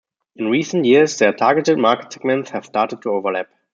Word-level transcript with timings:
In 0.35 0.47
recent 0.47 0.85
years, 0.85 1.19
their 1.19 1.31
targeted 1.31 1.77
market 1.77 2.11
segments 2.11 2.49
have 2.49 2.65
started 2.65 3.03
to 3.03 3.11
overlap. 3.11 3.49